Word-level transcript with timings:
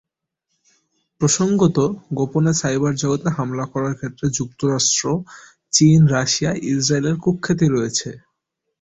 প্রসঙ্গত, 1.21 1.77
গোপনে 2.13 2.53
সাইবার 2.53 2.93
জগতে 2.95 3.29
হামলা 3.29 3.65
করার 3.65 3.93
ক্ষেত্রে 3.95 4.25
যুক্তরাষ্ট্র, 4.29 5.03
চীন, 5.73 5.99
রাশিয়া, 6.07 6.51
ইসরায়েলের 6.69 7.15
কুখ্যাতি 7.17 7.67
রয়েছে। 7.67 8.09